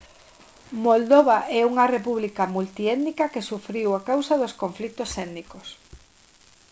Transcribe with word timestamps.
moldova 0.85 1.37
é 1.59 1.61
unha 1.71 1.85
república 1.95 2.43
multiétnica 2.55 3.31
que 3.33 3.47
sufriu 3.51 3.89
a 3.93 4.01
causa 4.09 4.33
dos 4.41 4.53
conflitos 4.61 5.09
étnicos 5.25 5.67